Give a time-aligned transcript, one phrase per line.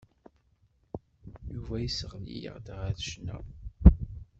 [1.53, 3.37] Yuba yesseɣli-aɣ-d ar ccna.